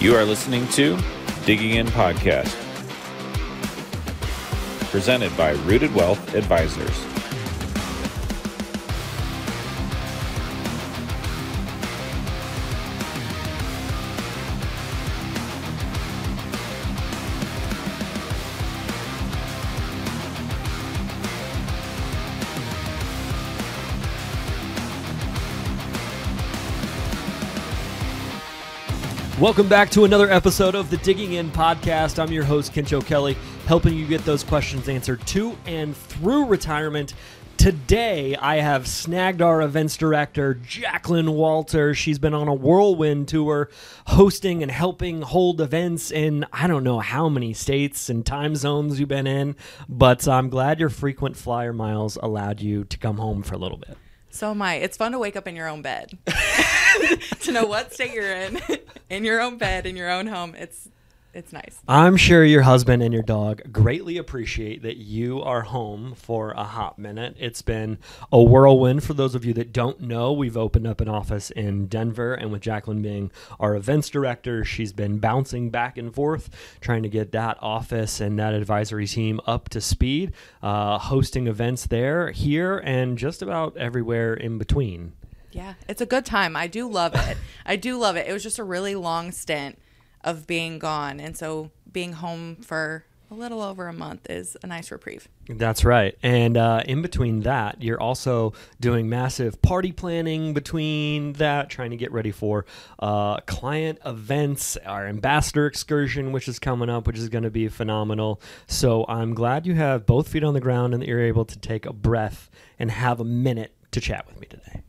[0.00, 0.98] You are listening to
[1.44, 2.56] Digging In Podcast,
[4.90, 7.19] presented by Rooted Wealth Advisors.
[29.40, 32.18] Welcome back to another episode of the Digging In podcast.
[32.18, 37.14] I'm your host, Kinch O'Kelley, helping you get those questions answered to and through retirement.
[37.56, 41.94] Today, I have snagged our events director, Jacqueline Walter.
[41.94, 43.70] She's been on a whirlwind tour,
[44.08, 49.00] hosting and helping hold events in I don't know how many states and time zones
[49.00, 49.56] you've been in,
[49.88, 53.78] but I'm glad your frequent flyer miles allowed you to come home for a little
[53.78, 53.96] bit.
[54.30, 54.76] So am I.
[54.76, 56.16] It's fun to wake up in your own bed.
[57.40, 58.60] to know what state you're in,
[59.10, 60.54] in your own bed, in your own home.
[60.56, 60.88] It's
[61.32, 61.80] it's nice.
[61.86, 66.64] I'm sure your husband and your dog greatly appreciate that you are home for a
[66.64, 67.36] hot minute.
[67.38, 67.98] It's been
[68.32, 70.32] a whirlwind for those of you that don't know.
[70.32, 74.92] We've opened up an office in Denver, and with Jacqueline being our events director, she's
[74.92, 79.68] been bouncing back and forth trying to get that office and that advisory team up
[79.68, 85.12] to speed, uh, hosting events there, here, and just about everywhere in between.
[85.52, 86.56] Yeah, it's a good time.
[86.56, 87.36] I do love it.
[87.66, 88.28] I do love it.
[88.28, 89.78] It was just a really long stint
[90.22, 91.20] of being gone.
[91.20, 95.28] And so being home for a little over a month is a nice reprieve.
[95.48, 96.18] That's right.
[96.22, 101.96] And uh, in between that, you're also doing massive party planning between that, trying to
[101.96, 102.66] get ready for
[102.98, 107.68] uh, client events, our ambassador excursion, which is coming up, which is going to be
[107.68, 108.40] phenomenal.
[108.66, 111.58] So I'm glad you have both feet on the ground and that you're able to
[111.58, 114.82] take a breath and have a minute to chat with me today.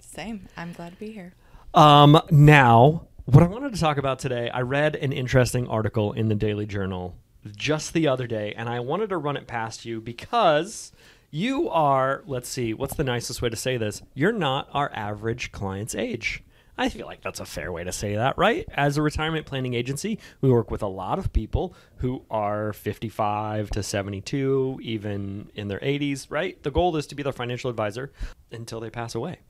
[0.00, 0.48] Same.
[0.56, 1.34] I'm glad to be here.
[1.74, 6.28] Um, now, what I wanted to talk about today, I read an interesting article in
[6.28, 7.14] the Daily Journal
[7.54, 10.92] just the other day, and I wanted to run it past you because
[11.30, 14.00] you are, let's see, what's the nicest way to say this?
[14.14, 16.42] You're not our average client's age.
[16.78, 18.66] I feel like that's a fair way to say that, right?
[18.72, 23.68] As a retirement planning agency, we work with a lot of people who are 55
[23.72, 26.62] to 72, even in their 80s, right?
[26.62, 28.10] The goal is to be their financial advisor
[28.50, 29.40] until they pass away.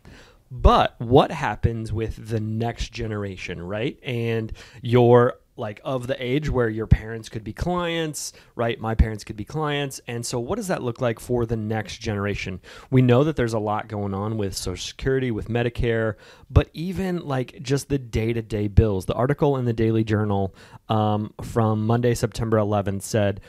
[0.51, 3.99] But what happens with the next generation, right?
[4.03, 8.81] And you're like of the age where your parents could be clients, right?
[8.81, 10.01] My parents could be clients.
[10.07, 12.61] And so, what does that look like for the next generation?
[12.91, 16.15] We know that there's a lot going on with Social Security, with Medicare,
[16.49, 19.07] but even like just the day to day bills.
[19.07, 20.55] The article in the Daily Journal
[20.89, 23.41] um, from Monday, September 11th said,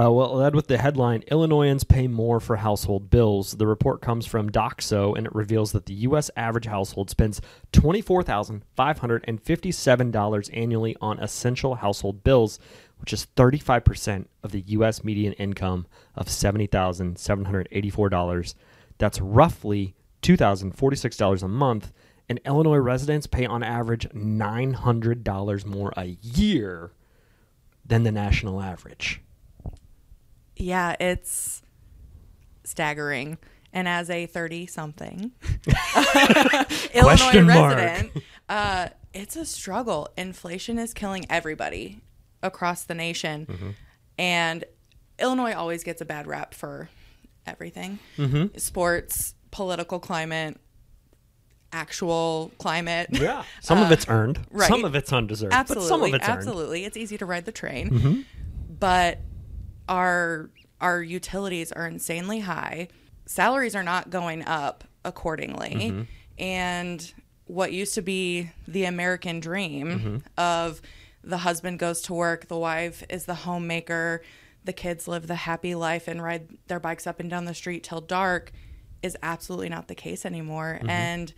[0.00, 3.52] uh, well, led with the headline Illinoisans pay more for household bills.
[3.52, 6.30] The report comes from Doxo and it reveals that the U.S.
[6.34, 7.42] average household spends
[7.74, 12.58] $24,557 annually on essential household bills,
[13.00, 15.04] which is 35% of the U.S.
[15.04, 18.54] median income of $70,784.
[18.96, 21.92] That's roughly $2,046 a month.
[22.30, 26.92] And Illinois residents pay on average $900 more a year
[27.84, 29.20] than the national average
[30.56, 31.62] yeah, it's
[32.64, 33.38] staggering.
[33.74, 35.32] And as a 30 something
[36.94, 38.12] Illinois resident,
[38.48, 40.08] uh, it's a struggle.
[40.16, 42.00] Inflation is killing everybody
[42.42, 43.46] across the nation.
[43.46, 43.70] Mm-hmm.
[44.18, 44.64] And
[45.18, 46.90] Illinois always gets a bad rap for
[47.46, 48.56] everything mm-hmm.
[48.58, 50.58] sports, political climate,
[51.72, 53.08] actual climate.
[53.12, 53.44] Yeah.
[53.60, 54.68] Some uh, of it's earned, right.
[54.68, 55.54] some of it's undeserved.
[55.54, 55.88] Absolutely.
[55.88, 56.80] some of it's absolutely.
[56.80, 56.86] Earned.
[56.88, 57.90] It's easy to ride the train.
[57.90, 58.20] Mm-hmm.
[58.78, 59.20] But
[59.92, 60.48] our
[60.80, 62.88] our utilities are insanely high.
[63.26, 65.74] Salaries are not going up accordingly.
[65.74, 66.02] Mm-hmm.
[66.38, 67.14] And
[67.44, 70.16] what used to be the American dream mm-hmm.
[70.36, 70.80] of
[71.22, 74.22] the husband goes to work, the wife is the homemaker,
[74.64, 77.84] the kids live the happy life and ride their bikes up and down the street
[77.84, 78.50] till dark
[79.02, 80.78] is absolutely not the case anymore.
[80.80, 80.90] Mm-hmm.
[80.90, 81.34] And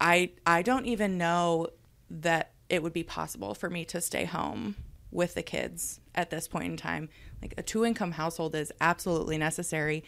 [0.00, 1.68] I I don't even know
[2.10, 4.74] that it would be possible for me to stay home
[5.12, 7.08] with the kids at this point in time.
[7.40, 10.02] Like a two income household is absolutely necessary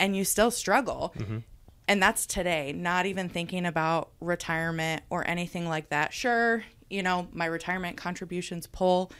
[0.00, 1.14] and you still struggle.
[1.18, 1.38] Mm-hmm.
[1.86, 6.12] And that's today, not even thinking about retirement or anything like that.
[6.12, 9.10] Sure, you know, my retirement contributions pull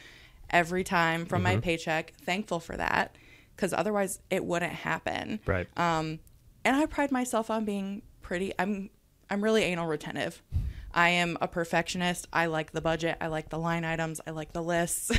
[0.51, 1.55] every time from mm-hmm.
[1.55, 2.15] my paycheck.
[2.23, 3.17] Thankful for that
[3.57, 5.41] because otherwise it wouldn't happen.
[5.47, 5.67] Right.
[5.79, 6.21] Um,
[6.65, 8.53] and I pride myself on being pretty.
[8.59, 8.91] I'm
[9.31, 10.43] I'm really anal retentive.
[10.93, 12.26] I am a perfectionist.
[12.32, 13.17] I like the budget.
[13.20, 14.20] I like the line items.
[14.26, 15.11] I like the lists.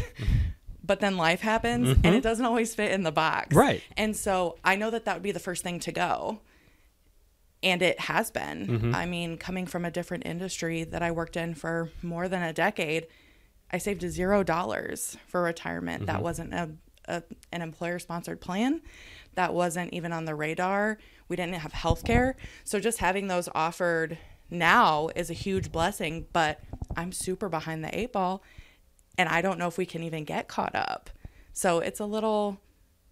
[0.84, 2.06] but then life happens mm-hmm.
[2.06, 3.56] and it doesn't always fit in the box.
[3.56, 3.84] Right.
[3.96, 6.40] And so I know that that would be the first thing to go.
[7.62, 8.68] And it has been.
[8.68, 8.96] Mm-hmm.
[8.96, 12.54] I mean, coming from a different industry that I worked in for more than a
[12.54, 13.08] decade,
[13.72, 16.08] I saved zero dollars for retirement.
[16.08, 16.72] That wasn't a,
[17.06, 18.82] a an employer sponsored plan.
[19.36, 20.98] That wasn't even on the radar.
[21.28, 22.36] We didn't have health care.
[22.64, 24.18] So just having those offered
[24.50, 26.60] now is a huge blessing, but
[26.96, 28.44] I'm super behind the eight ball
[29.18, 31.10] and I don't know if we can even get caught up.
[31.52, 32.60] So it's a little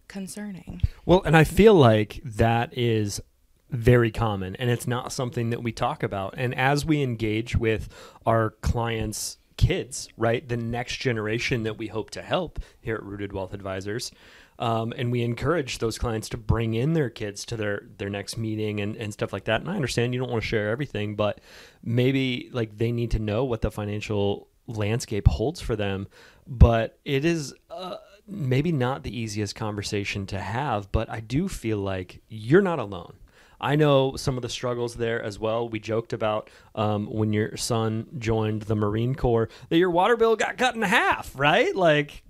[0.07, 0.81] concerning.
[1.06, 3.19] Well, and I feel like that is
[3.69, 6.34] very common and it's not something that we talk about.
[6.38, 7.90] And as we engage with
[8.25, 13.33] our clients' kids, right, the next generation that we hope to help here at Rooted
[13.33, 14.12] Wealth Advisors,
[14.59, 18.38] um, and we encourage those clients to bring in their kids to their their next
[18.38, 19.62] meeting and, and stuff like that.
[19.62, 21.39] And I understand you don't want to share everything, but
[21.83, 26.07] maybe like they need to know what the financial landscape holds for them.
[26.48, 30.92] But it is uh, maybe not the easiest conversation to have.
[30.92, 33.13] But I do feel like you're not alone.
[33.59, 35.68] I know some of the struggles there as well.
[35.68, 40.36] We joked about um, when your son joined the Marine Corps that your water bill
[40.36, 41.75] got cut in half, right?
[41.75, 42.24] Like,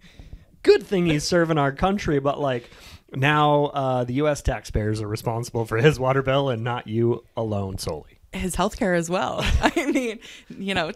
[0.68, 2.70] good thing he's serving our country, but like
[3.14, 4.42] now uh, the U.S.
[4.42, 8.20] taxpayers are responsible for his water bill and not you alone solely.
[8.34, 9.40] His health care as well.
[9.62, 10.20] I mean,
[10.50, 10.92] you know,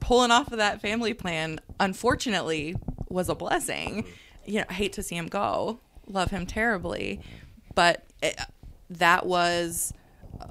[0.00, 2.76] pulling off of that family plan, unfortunately,
[3.08, 4.04] was a blessing.
[4.44, 5.80] You know, I hate to see him go.
[6.08, 7.20] Love him terribly,
[7.74, 8.38] but it,
[8.90, 9.92] that was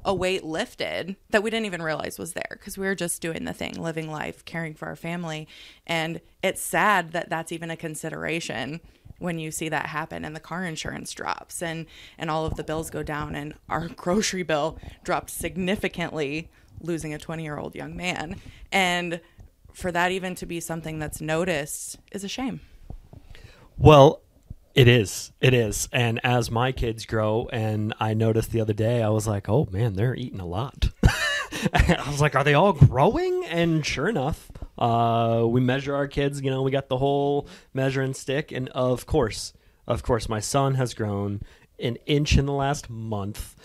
[0.04, 3.46] a weight lifted that we didn't even realize was there because we were just doing
[3.46, 5.48] the thing, living life, caring for our family,
[5.86, 8.80] and it's sad that that's even a consideration
[9.20, 11.86] when you see that happen and the car insurance drops and
[12.18, 16.50] and all of the bills go down and our grocery bill dropped significantly
[16.82, 18.36] losing a 20 year old young man.
[18.72, 19.22] And
[19.74, 22.62] for that even to be something that's noticed is a shame.
[23.78, 24.22] Well,
[24.76, 25.32] it is.
[25.40, 25.88] It is.
[25.94, 29.68] And as my kids grow, and I noticed the other day, I was like, oh
[29.72, 30.90] man, they're eating a lot.
[31.74, 33.46] I was like, are they all growing?
[33.46, 36.42] And sure enough, uh, we measure our kids.
[36.42, 38.52] You know, we got the whole measuring stick.
[38.52, 39.54] And of course,
[39.88, 41.42] of course, my son has grown
[41.80, 43.56] an inch in the last month.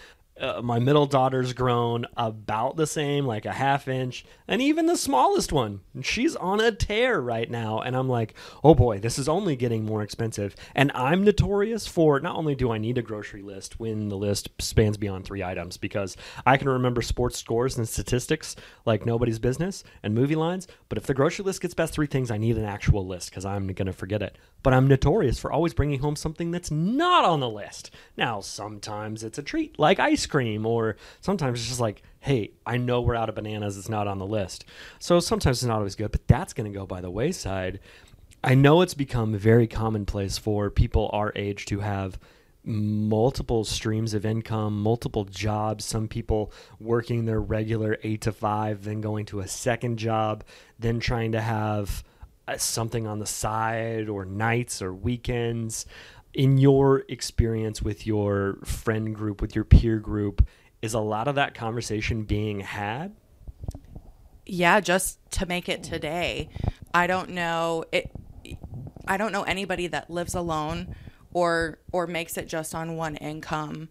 [0.40, 4.96] Uh, my middle daughter's grown about the same, like a half inch, and even the
[4.96, 7.80] smallest one, she's on a tear right now.
[7.80, 8.34] And I'm like,
[8.64, 10.56] oh boy, this is only getting more expensive.
[10.74, 14.48] And I'm notorious for not only do I need a grocery list when the list
[14.58, 16.16] spans beyond three items, because
[16.46, 20.66] I can remember sports scores and statistics like nobody's business and movie lines.
[20.88, 23.44] But if the grocery list gets past three things, I need an actual list because
[23.44, 24.38] I'm going to forget it.
[24.62, 27.90] But I'm notorious for always bringing home something that's not on the list.
[28.16, 32.76] Now, sometimes it's a treat like ice cream, or sometimes it's just like, hey, I
[32.76, 34.64] know we're out of bananas, it's not on the list.
[34.98, 37.80] So sometimes it's not always good, but that's going to go by the wayside.
[38.42, 42.18] I know it's become very commonplace for people our age to have
[42.62, 49.00] multiple streams of income, multiple jobs, some people working their regular 8 to 5, then
[49.00, 50.44] going to a second job,
[50.78, 52.04] then trying to have
[52.58, 55.86] something on the side or nights or weekends.
[56.32, 60.46] In your experience with your friend group, with your peer group,
[60.80, 63.14] is a lot of that conversation being had?
[64.50, 66.48] yeah just to make it today
[66.92, 68.10] i don't know it
[69.06, 70.94] i don't know anybody that lives alone
[71.32, 73.88] or or makes it just on one income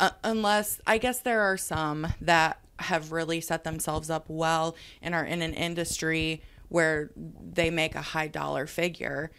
[0.00, 5.14] uh, unless i guess there are some that have really set themselves up well and
[5.14, 6.42] are in an industry
[6.72, 9.30] where they make a high dollar figure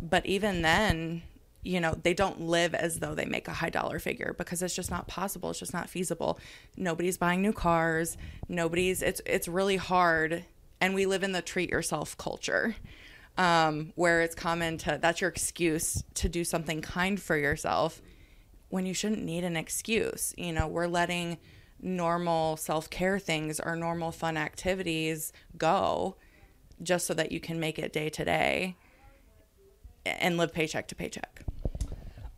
[0.00, 1.22] but even then
[1.62, 4.74] you know they don't live as though they make a high dollar figure because it's
[4.74, 6.38] just not possible it's just not feasible.
[6.76, 8.16] Nobody's buying new cars
[8.48, 10.44] nobody's it's it's really hard
[10.80, 12.74] and we live in the treat yourself culture
[13.38, 18.02] um, where it's common to that's your excuse to do something kind for yourself
[18.68, 20.34] when you shouldn't need an excuse.
[20.36, 21.38] You know we're letting
[21.82, 26.16] normal self-care things or normal fun activities go
[26.82, 28.76] just so that you can make it day to day
[30.04, 31.44] and live paycheck to paycheck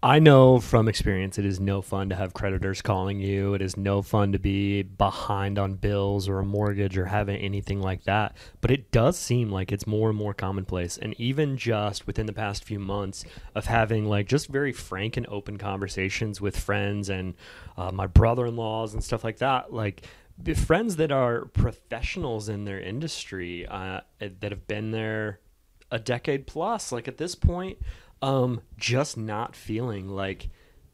[0.04, 3.54] I know from experience it is no fun to have creditors calling you.
[3.54, 7.80] It is no fun to be behind on bills or a mortgage or having anything
[7.80, 8.36] like that.
[8.60, 10.98] But it does seem like it's more and more commonplace.
[10.98, 15.26] And even just within the past few months of having like just very frank and
[15.28, 17.34] open conversations with friends and
[17.76, 20.04] uh, my brother in laws and stuff like that, like
[20.54, 25.40] friends that are professionals in their industry uh, that have been there
[25.90, 27.78] a decade plus, like at this point,
[28.22, 30.48] um, just not feeling like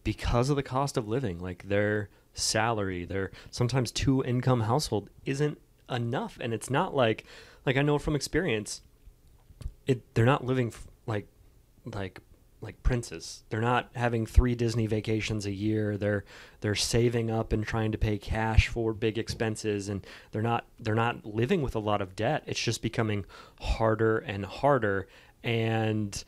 [0.04, 5.58] because of the cost of living, like their salary, their sometimes two income household isn't
[5.90, 7.24] enough, and it's not like
[7.64, 8.82] like I know from experience,
[9.86, 11.28] it they're not living f- like
[11.84, 12.20] like
[12.60, 13.44] like princes.
[13.50, 15.96] They're not having three Disney vacations a year.
[15.96, 16.24] They're
[16.60, 20.94] they're saving up and trying to pay cash for big expenses and they're not they're
[20.94, 22.42] not living with a lot of debt.
[22.46, 23.24] It's just becoming
[23.60, 25.06] harder and harder
[25.44, 26.22] and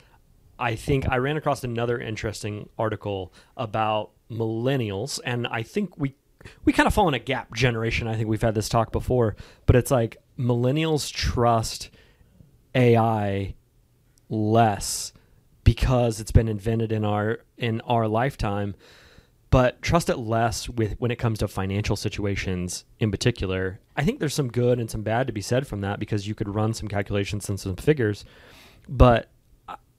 [0.58, 6.14] I think I ran across another interesting article about millennials and I think we
[6.64, 8.06] we kind of fall in a gap generation.
[8.06, 11.90] I think we've had this talk before, but it's like millennials trust
[12.74, 13.54] AI
[14.28, 15.12] less
[15.70, 18.74] because it's been invented in our in our lifetime.
[19.50, 23.78] But trust it less with when it comes to financial situations in particular.
[23.96, 26.34] I think there's some good and some bad to be said from that because you
[26.34, 28.24] could run some calculations and some figures.
[28.88, 29.30] But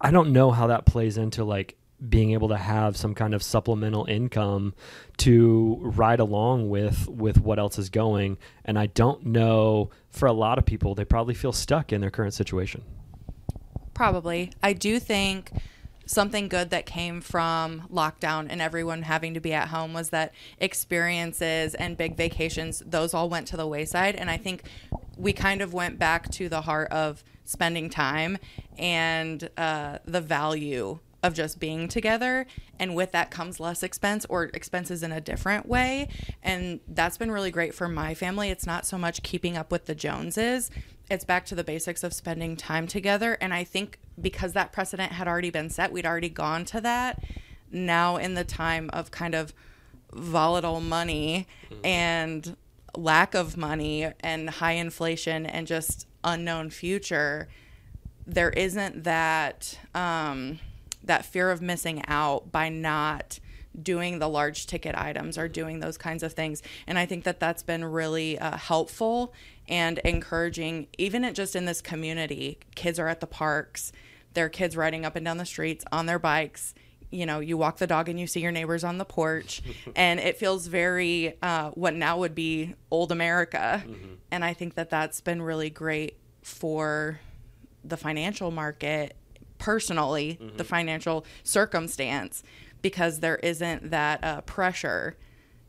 [0.04, 1.78] i don't know how that plays into like
[2.10, 4.74] being able to have some kind of supplemental income
[5.18, 8.38] to ride along with with what else is going.
[8.66, 12.12] And i don't know for a lot of people they probably feel stuck in their
[12.12, 12.84] current situation
[14.02, 14.52] Probably.
[14.64, 15.52] I do think
[16.08, 20.34] something good that came from lockdown and everyone having to be at home was that
[20.58, 24.16] experiences and big vacations, those all went to the wayside.
[24.16, 24.64] And I think
[25.18, 28.40] we kind of went back to the heart of spending time
[28.76, 32.48] and uh, the value of just being together
[32.80, 36.08] and with that comes less expense or expenses in a different way
[36.42, 39.86] and that's been really great for my family it's not so much keeping up with
[39.86, 40.72] the joneses
[41.12, 43.38] it's back to the basics of spending time together.
[43.42, 47.24] And i think because that precedent had already been set we'd already gone to that.
[47.72, 49.54] Now in the time of kind of
[50.14, 51.48] volatile money
[51.84, 52.56] and
[52.96, 57.48] lack of money and high inflation and just unknown future
[58.28, 60.60] there isn't that um,
[61.04, 63.40] that fear of missing out by not
[63.80, 66.62] doing the large ticket items or doing those kinds of things.
[66.88, 69.34] And I think that that's been really uh, helpful
[69.68, 72.60] and encouraging, even just in this community.
[72.76, 73.92] Kids are at the parks,
[74.34, 76.74] their kids riding up and down the streets on their bikes.
[77.12, 79.62] You know, you walk the dog and you see your neighbors on the porch,
[79.96, 83.84] and it feels very uh, what now would be old America.
[83.86, 84.14] Mm-hmm.
[84.32, 87.20] And I think that that's been really great for
[87.84, 89.16] the financial market
[89.62, 90.58] personally mm-hmm.
[90.58, 92.42] the financial circumstance
[92.82, 95.18] because there isn't that uh, pressure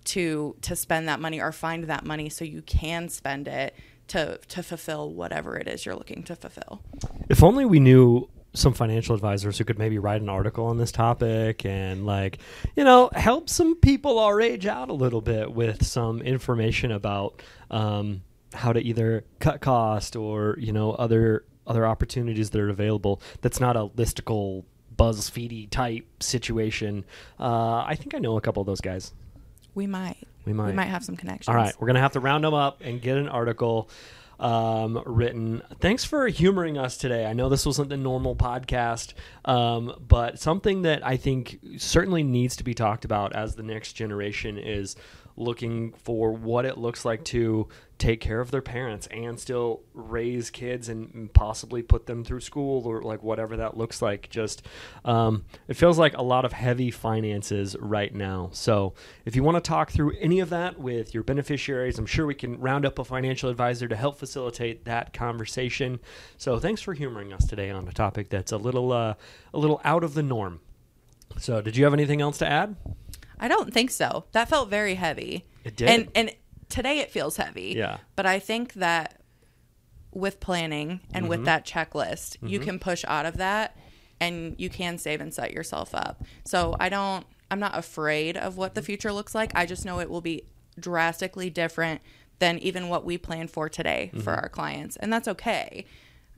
[0.04, 3.75] to to spend that money or find that money so you can spend it
[4.09, 6.83] to to fulfill whatever it is you're looking to fulfill.
[7.28, 10.92] If only we knew some financial advisors who could maybe write an article on this
[10.92, 12.38] topic and like
[12.76, 17.42] you know help some people our age out a little bit with some information about
[17.71, 23.23] um, how to either cut cost or you know other other opportunities that are available
[23.40, 24.64] that's not a listicle
[24.96, 27.04] BuzzFeedy type situation.
[27.38, 29.12] Uh, I think I know a couple of those guys.
[29.75, 30.18] We might.
[30.44, 30.66] We might.
[30.66, 31.49] We might have some connections.
[31.49, 33.88] All right, we're gonna have to round them up and get an article
[34.42, 35.62] um, written.
[35.80, 37.26] Thanks for humoring us today.
[37.26, 42.56] I know this wasn't the normal podcast, um, but something that I think certainly needs
[42.56, 44.96] to be talked about as the next generation is
[45.37, 50.51] looking for what it looks like to take care of their parents and still raise
[50.51, 54.29] kids and possibly put them through school or like whatever that looks like.
[54.29, 54.67] Just
[55.05, 58.51] um, it feels like a lot of heavy finances right now.
[58.53, 62.27] So if you want to talk through any of that with your beneficiaries, I'm sure
[62.27, 66.01] we can round up a financial advisor to help facilitate that conversation.
[66.39, 69.15] So thanks for humoring us today on a topic that's a little uh,
[69.55, 70.61] a little out of the norm.
[71.39, 72.77] So did you have anything else to add?
[73.42, 74.25] I don't think so.
[74.32, 75.44] That felt very heavy.
[75.64, 75.88] It did.
[75.88, 76.34] And and
[76.68, 77.75] today it feels heavy.
[77.76, 77.99] Yeah.
[78.14, 79.20] But I think that
[80.12, 81.30] with planning and mm-hmm.
[81.30, 82.46] with that checklist, mm-hmm.
[82.46, 83.76] you can push out of that
[84.20, 86.22] and you can save and set yourself up.
[86.44, 89.50] So I don't I'm not afraid of what the future looks like.
[89.56, 90.44] I just know it will be
[90.78, 92.00] drastically different
[92.38, 94.22] than even what we plan for today mm-hmm.
[94.22, 94.94] for our clients.
[94.96, 95.84] And that's okay.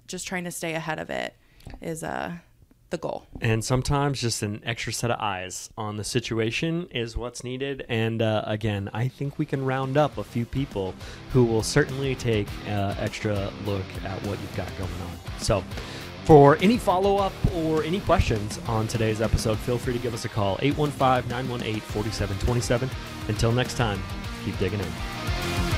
[0.06, 1.36] Just trying to stay ahead of it
[1.82, 2.38] is uh
[2.90, 3.26] the goal.
[3.40, 7.84] And sometimes just an extra set of eyes on the situation is what's needed.
[7.88, 10.94] And uh, again, I think we can round up a few people
[11.30, 15.40] who will certainly take uh, extra look at what you've got going on.
[15.40, 15.64] So,
[16.24, 20.24] for any follow up or any questions on today's episode, feel free to give us
[20.24, 22.88] a call 815 918 4727.
[23.28, 24.02] Until next time,
[24.44, 25.73] keep digging in.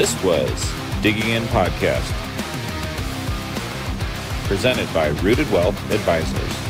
[0.00, 2.10] This was Digging In Podcast,
[4.48, 6.69] presented by Rooted Wealth Advisors.